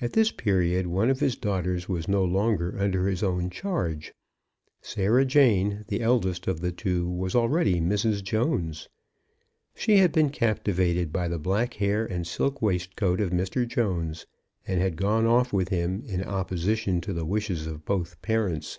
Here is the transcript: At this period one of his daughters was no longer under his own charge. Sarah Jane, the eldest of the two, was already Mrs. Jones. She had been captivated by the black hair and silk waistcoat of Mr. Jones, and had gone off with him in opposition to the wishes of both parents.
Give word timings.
At 0.00 0.12
this 0.12 0.30
period 0.30 0.86
one 0.86 1.10
of 1.10 1.18
his 1.18 1.34
daughters 1.34 1.88
was 1.88 2.06
no 2.06 2.24
longer 2.24 2.76
under 2.78 3.08
his 3.08 3.24
own 3.24 3.50
charge. 3.50 4.14
Sarah 4.80 5.24
Jane, 5.24 5.84
the 5.88 6.00
eldest 6.00 6.46
of 6.46 6.60
the 6.60 6.70
two, 6.70 7.08
was 7.10 7.34
already 7.34 7.80
Mrs. 7.80 8.22
Jones. 8.22 8.88
She 9.74 9.96
had 9.96 10.12
been 10.12 10.30
captivated 10.30 11.12
by 11.12 11.26
the 11.26 11.40
black 11.40 11.74
hair 11.74 12.06
and 12.06 12.24
silk 12.24 12.62
waistcoat 12.62 13.20
of 13.20 13.30
Mr. 13.30 13.66
Jones, 13.66 14.26
and 14.64 14.80
had 14.80 14.94
gone 14.94 15.26
off 15.26 15.52
with 15.52 15.70
him 15.70 16.04
in 16.06 16.22
opposition 16.22 17.00
to 17.00 17.12
the 17.12 17.26
wishes 17.26 17.66
of 17.66 17.84
both 17.84 18.22
parents. 18.22 18.78